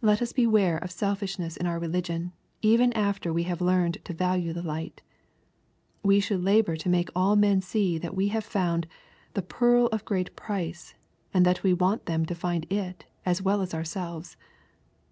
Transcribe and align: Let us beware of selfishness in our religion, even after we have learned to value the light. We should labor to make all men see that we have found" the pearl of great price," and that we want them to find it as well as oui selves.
Let 0.00 0.20
us 0.20 0.32
beware 0.32 0.76
of 0.78 0.90
selfishness 0.90 1.56
in 1.56 1.68
our 1.68 1.78
religion, 1.78 2.32
even 2.62 2.92
after 2.94 3.32
we 3.32 3.44
have 3.44 3.60
learned 3.60 4.04
to 4.04 4.12
value 4.12 4.52
the 4.52 4.60
light. 4.60 5.02
We 6.02 6.18
should 6.18 6.42
labor 6.42 6.74
to 6.76 6.88
make 6.88 7.10
all 7.14 7.36
men 7.36 7.60
see 7.62 7.96
that 7.96 8.16
we 8.16 8.26
have 8.34 8.42
found" 8.44 8.88
the 9.34 9.42
pearl 9.42 9.86
of 9.92 10.04
great 10.04 10.34
price," 10.34 10.94
and 11.32 11.46
that 11.46 11.62
we 11.62 11.72
want 11.72 12.06
them 12.06 12.26
to 12.26 12.34
find 12.34 12.66
it 12.72 13.04
as 13.24 13.40
well 13.40 13.60
as 13.62 13.72
oui 13.72 13.84
selves. 13.86 14.36